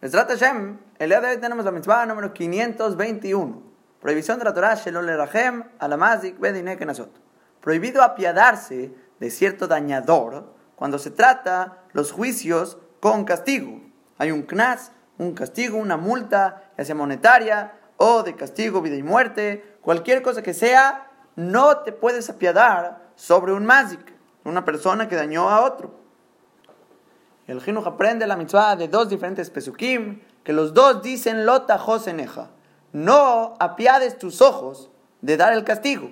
[0.00, 3.62] Hashem, el día de hoy tenemos la mitzvah número 521.
[4.00, 7.10] Prohibición de la Torah, Shelol Rahem, Alamazik, Bedine Kenazot.
[7.60, 13.80] Prohibido apiadarse de cierto dañador cuando se trata los juicios con castigo.
[14.18, 19.02] Hay un knas, un castigo, una multa, ya sea monetaria o de castigo, vida y
[19.02, 25.16] muerte, cualquier cosa que sea, no te puedes apiadar sobre un mazik, una persona que
[25.16, 25.98] dañó a otro.
[27.48, 32.50] El Jinuj aprende la mitzvah de dos diferentes pesukim, que los dos dicen lota joseneja.
[32.92, 34.90] No apiades tus ojos
[35.22, 36.10] de dar el castigo.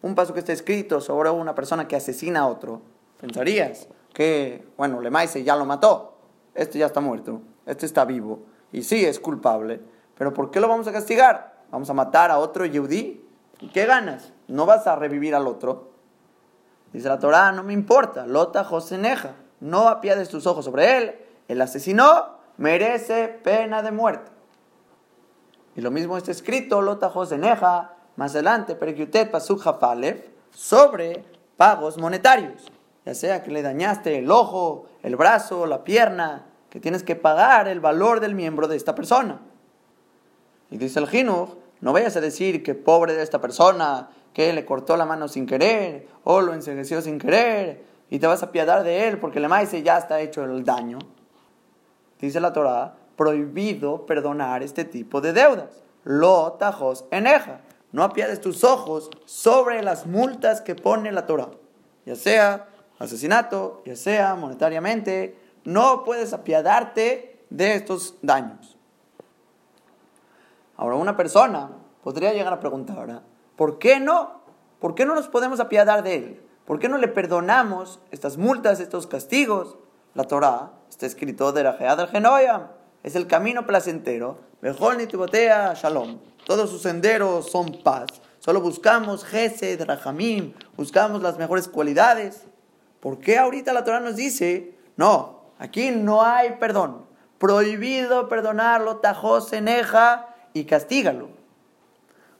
[0.00, 2.80] Un paso que está escrito sobre una persona que asesina a otro.
[3.20, 6.16] Pensarías que, bueno, Lemaise ya lo mató.
[6.54, 7.42] Este ya está muerto.
[7.66, 8.44] Este está vivo.
[8.72, 9.82] Y sí, es culpable.
[10.16, 11.60] Pero ¿por qué lo vamos a castigar?
[11.70, 13.22] ¿Vamos a matar a otro yudí?
[13.74, 14.32] ¿Qué ganas?
[14.48, 15.90] No vas a revivir al otro.
[16.94, 18.26] Dice la Torah, no me importa.
[18.26, 21.14] Lota joseneja no apiades tus ojos sobre él,
[21.48, 24.30] el asesino merece pena de muerte.
[25.76, 31.24] Y lo mismo está escrito, Lota Joseneja, más adelante, Perkyutet Pasuk Hafalev, sobre
[31.56, 32.70] pagos monetarios.
[33.06, 37.68] Ya sea que le dañaste el ojo, el brazo, la pierna, que tienes que pagar
[37.68, 39.40] el valor del miembro de esta persona.
[40.70, 44.64] Y dice el Jinuj, no vayas a decir que pobre de esta persona, que le
[44.64, 48.82] cortó la mano sin querer, o lo ensegueció sin querer, y te vas a piadar
[48.82, 50.98] de él porque le maíz ya está hecho el daño.
[52.18, 55.82] Dice la Torah, prohibido perdonar este tipo de deudas.
[56.04, 57.60] Lo tajos eneja.
[57.92, 61.50] No apiades tus ojos sobre las multas que pone la Torah.
[62.04, 68.76] Ya sea asesinato, ya sea monetariamente, no puedes apiadarte de estos daños.
[70.76, 71.70] Ahora, una persona
[72.02, 73.22] podría llegar a preguntar,
[73.56, 74.40] ¿por qué no?
[74.78, 76.49] ¿Por qué no nos podemos apiadar de él?
[76.70, 79.76] ¿Por qué no le perdonamos estas multas, estos castigos?
[80.14, 81.72] La Torah está escrito de la
[82.06, 82.68] Genoyam.
[83.02, 84.38] Es el camino placentero.
[84.60, 86.20] Mejor ni botea shalom.
[86.46, 88.06] Todos sus senderos son paz.
[88.38, 92.44] Solo buscamos Gesed, Rahamim, buscamos las mejores cualidades.
[93.00, 97.04] ¿Por qué ahorita la Torah nos dice, no, aquí no hay perdón?
[97.38, 101.30] Prohibido perdonarlo, tajó, seneja y castígalo.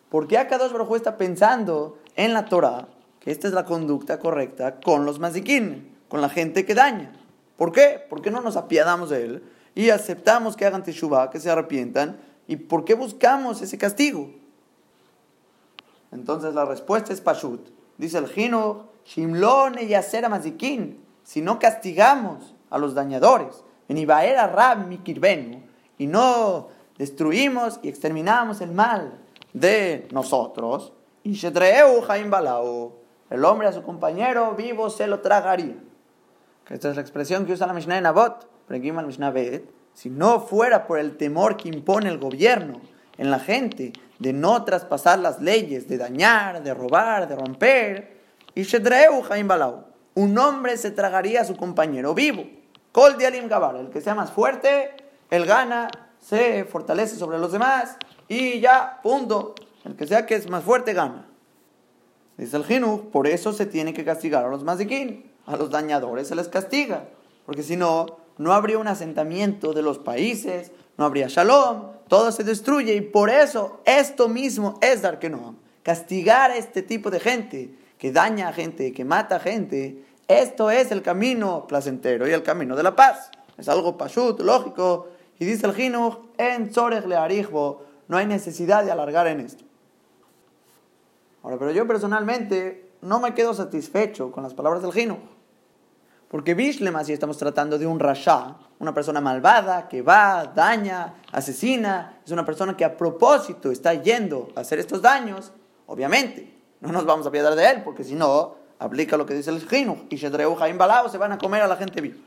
[0.08, 2.86] ¿Por qué acá dos está pensando en la Torah
[3.20, 7.12] que esta es la conducta correcta con los maziquín, con la gente que daña.
[7.56, 8.04] ¿Por qué?
[8.08, 9.44] ¿Por qué no nos apiadamos de él
[9.74, 12.18] y aceptamos que hagan teshuvah, que se arrepientan?
[12.48, 14.30] ¿Y por qué buscamos ese castigo?
[16.10, 17.68] Entonces la respuesta es pashut.
[17.98, 19.94] Dice el Gino, Shimlon y
[20.28, 25.62] mazikin, si no castigamos a los dañadores, en Rab Mikirbenu,
[25.98, 29.18] y no destruimos y exterminamos el mal
[29.52, 30.92] de nosotros,
[31.22, 32.99] y Shedreu Jaim Balao,
[33.30, 35.76] el hombre a su compañero vivo se lo tragaría.
[36.68, 39.32] Esta es la expresión que usa la Mishnah en Abot, la Mishnah
[39.94, 42.80] Si no fuera por el temor que impone el gobierno
[43.18, 48.20] en la gente de no traspasar las leyes, de dañar, de robar, de romper,
[48.54, 52.44] y Shedreu Jaim Balau, un hombre se tragaría a su compañero vivo.
[52.92, 54.90] Kol Dialim Gabar, el que sea más fuerte,
[55.30, 55.88] él gana,
[56.18, 57.96] se fortalece sobre los demás
[58.28, 59.54] y ya, punto.
[59.84, 61.29] El que sea que es más fuerte gana.
[62.40, 66.28] Dice el Jinuj, por eso se tiene que castigar a los maziquín, a los dañadores
[66.28, 67.04] se les castiga,
[67.44, 68.06] porque si no,
[68.38, 73.28] no habría un asentamiento de los países, no habría shalom, todo se destruye y por
[73.28, 75.56] eso esto mismo es dar que no.
[75.82, 80.70] Castigar a este tipo de gente que daña a gente, que mata a gente, esto
[80.70, 83.30] es el camino placentero y el camino de la paz.
[83.58, 85.08] Es algo pashut, lógico.
[85.38, 87.16] Y dice el Jinuj, en Zorech le
[88.08, 89.69] no hay necesidad de alargar en esto.
[91.42, 95.18] Ahora, pero yo personalmente no me quedo satisfecho con las palabras del Gino.
[96.28, 102.20] Porque Bishlema, si estamos tratando de un Rasha, una persona malvada que va, daña, asesina,
[102.24, 105.52] es una persona que a propósito está yendo a hacer estos daños,
[105.86, 109.50] obviamente, no nos vamos a piedar de él, porque si no, aplica lo que dice
[109.50, 112.18] el Gino, y Shedreu Jaim Balao se van a comer a la gente viva.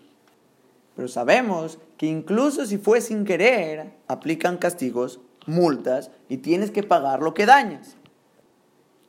[0.95, 7.21] Pero sabemos que incluso si fue sin querer, aplican castigos, multas, y tienes que pagar
[7.21, 7.95] lo que dañas.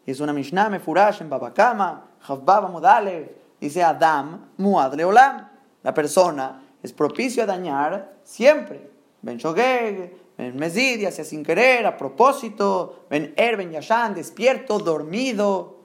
[0.07, 3.31] Es una Mishnah Mefurash en Babakama, Javbaba Modalev,
[3.61, 5.49] dice Adam Muad Leolam.
[5.83, 8.91] La persona es propicio a dañar siempre.
[9.23, 14.79] Ben Shogeg, Ben Mezid, ya sea sin querer, a propósito, Ben Er, Ben Yashan, despierto,
[14.79, 15.79] dormido.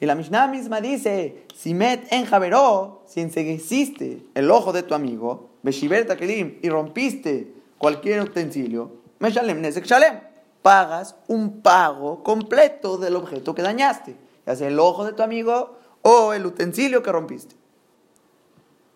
[0.00, 4.94] Y la Mishnah misma dice, si met en Javeró, si ensegueciste el ojo de tu
[4.94, 10.31] amigo, Beshiber Takelim, y rompiste cualquier utensilio, Meshalem Nesek Shalem
[10.62, 14.16] pagas un pago completo del objeto que dañaste,
[14.46, 17.56] ya sea el ojo de tu amigo o el utensilio que rompiste.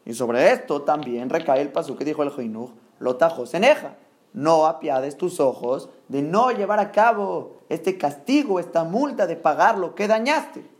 [0.04, 2.70] Y sobre esto también recae el paso que dijo el Joinuj,
[3.00, 3.96] lotajos eneja.
[4.32, 9.78] No apiades tus ojos de no llevar a cabo este castigo, esta multa de pagar
[9.78, 10.75] lo que dañaste.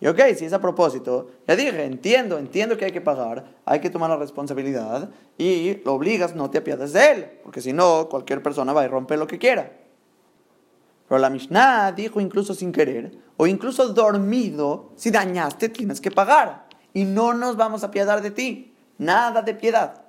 [0.00, 3.80] Y ok, si es a propósito, ya dije, entiendo, entiendo que hay que pagar, hay
[3.80, 8.08] que tomar la responsabilidad y lo obligas, no te apiades de él, porque si no,
[8.08, 9.72] cualquier persona va a romper lo que quiera.
[11.08, 16.66] Pero la Mishnah dijo incluso sin querer, o incluso dormido, si dañaste tienes que pagar.
[16.92, 18.74] Y no nos vamos a apiadar de ti.
[18.98, 20.02] Nada de piedad.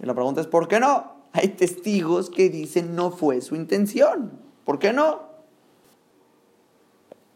[0.00, 1.12] Y la pregunta es, ¿por qué no?
[1.32, 4.38] Hay testigos que dicen no fue su intención.
[4.64, 5.31] ¿Por qué no?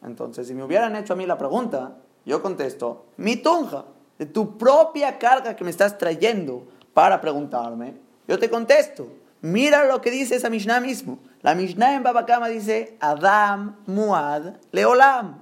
[0.02, 3.84] Entonces, si me hubieran hecho a mí la pregunta, yo contesto, mi tunja,
[4.18, 7.94] de tu propia carga que me estás trayendo para preguntarme,
[8.26, 9.08] yo te contesto,
[9.42, 11.18] mira lo que dice esa Mishnah mismo.
[11.42, 15.38] La Mishnah en Babakama dice, Adam Muad Leolam.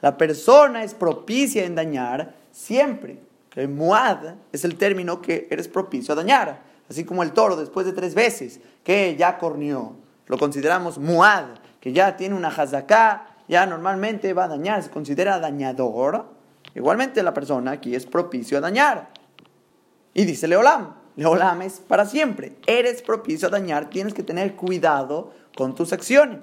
[0.00, 3.18] La persona es propicia en dañar siempre.
[3.50, 6.60] Que Muad es el término que eres propicio a dañar.
[6.88, 9.96] Así como el toro después de tres veces que ya corneó.
[10.26, 11.46] Lo consideramos Muad,
[11.92, 16.26] ya tiene una hazaká, ya normalmente va a dañar, se considera dañador.
[16.74, 19.08] Igualmente la persona aquí es propicio a dañar.
[20.14, 22.56] Y dice Leolam, Leolam es para siempre.
[22.66, 26.40] Eres propicio a dañar, tienes que tener cuidado con tus acciones.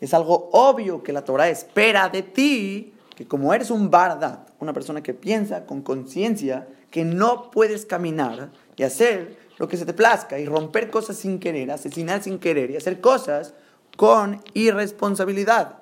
[0.00, 4.74] Es algo obvio que la Torah espera de ti, que como eres un bardat, una
[4.74, 9.94] persona que piensa con conciencia, que no puedes caminar y hacer lo que se te
[9.94, 13.54] plazca y romper cosas sin querer, asesinar sin querer y hacer cosas
[13.96, 15.78] con irresponsabilidad.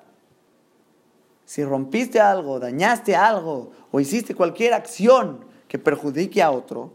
[1.45, 6.93] Si rompiste algo, dañaste algo o hiciste cualquier acción que perjudique a otro,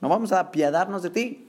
[0.00, 1.48] no vamos a apiadarnos de ti.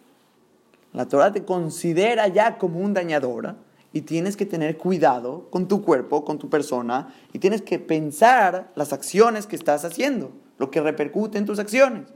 [0.92, 3.56] La Torah te considera ya como un dañador
[3.94, 8.72] y tienes que tener cuidado con tu cuerpo, con tu persona y tienes que pensar
[8.76, 12.08] las acciones que estás haciendo, lo que repercute en tus acciones.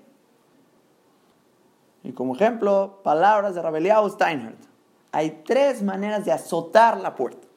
[2.04, 4.75] Y como ejemplo, palabras de Rabeliao Steinhardt
[5.16, 7.48] hay tres maneras de azotar la puerta.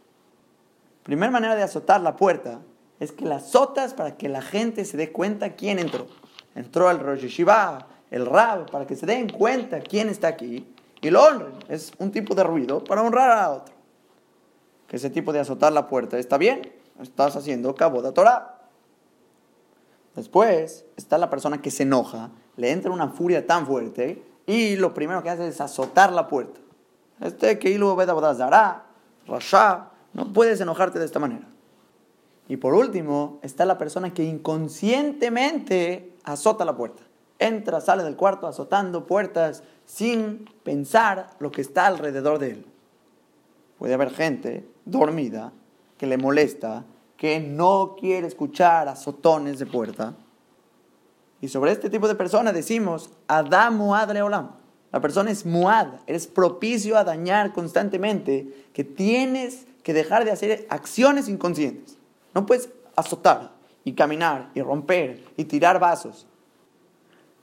[1.02, 2.60] Primera manera de azotar la puerta
[3.00, 6.06] es que la azotas para que la gente se dé cuenta quién entró.
[6.54, 11.10] Entró el Rosh Yeshiva, el Rab, para que se den cuenta quién está aquí y
[11.10, 11.52] lo honren.
[11.68, 13.74] Es un tipo de ruido para honrar a otro.
[14.86, 16.72] Que ese tipo de azotar la puerta está bien,
[17.02, 18.68] estás haciendo cabo de Torah.
[20.14, 24.94] Después está la persona que se enoja, le entra una furia tan fuerte y lo
[24.94, 26.60] primero que hace es azotar la puerta.
[27.20, 27.78] Este que
[29.26, 31.46] Rasha, no puedes enojarte de esta manera.
[32.48, 37.02] Y por último, está la persona que inconscientemente azota la puerta.
[37.38, 42.66] Entra, sale del cuarto azotando puertas sin pensar lo que está alrededor de él.
[43.78, 45.52] Puede haber gente dormida
[45.98, 46.84] que le molesta,
[47.16, 50.14] que no quiere escuchar azotones de puerta.
[51.40, 54.57] Y sobre este tipo de personas decimos, Adamu Adre Olam.
[54.92, 60.66] La persona es muad, eres propicio a dañar constantemente, que tienes que dejar de hacer
[60.70, 61.96] acciones inconscientes.
[62.34, 63.52] No puedes azotar
[63.84, 66.26] y caminar y romper y tirar vasos.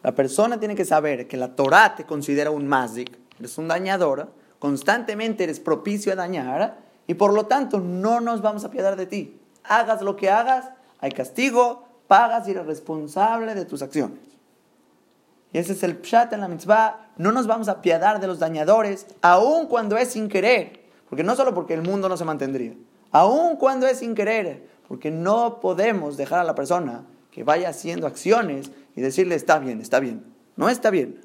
[0.01, 4.29] La persona tiene que saber que la Torah te considera un mazik, eres un dañador,
[4.59, 9.05] constantemente eres propicio a dañar y por lo tanto no nos vamos a piedar de
[9.05, 9.39] ti.
[9.63, 10.69] Hagas lo que hagas,
[10.99, 14.34] hay castigo, pagas y eres responsable de tus acciones.
[15.55, 17.11] Y ese es el pshat en la mitzvah.
[17.15, 20.81] No nos vamos a piadar de los dañadores, aun cuando es sin querer.
[21.07, 22.73] Porque no solo porque el mundo no se mantendría,
[23.11, 24.67] aun cuando es sin querer.
[24.89, 29.79] Porque no podemos dejar a la persona que vaya haciendo acciones y decirle está bien,
[29.79, 30.25] está bien.
[30.57, 31.21] No está bien.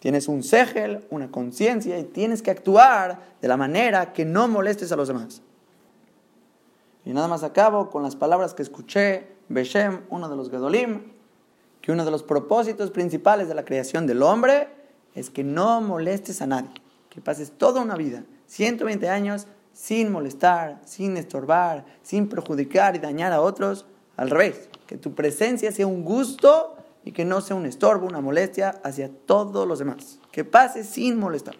[0.00, 4.90] Tienes un segel, una conciencia y tienes que actuar de la manera que no molestes
[4.90, 5.42] a los demás.
[7.04, 11.17] Y nada más acabo con las palabras que escuché Beshem, uno de los Gedolim,
[11.80, 14.68] que uno de los propósitos principales de la creación del hombre
[15.14, 16.70] es que no molestes a nadie,
[17.08, 23.32] que pases toda una vida, 120 años, sin molestar, sin estorbar, sin perjudicar y dañar
[23.32, 23.86] a otros.
[24.16, 28.20] Al revés, que tu presencia sea un gusto y que no sea un estorbo, una
[28.20, 30.18] molestia hacia todos los demás.
[30.32, 31.54] Que pases sin molestar.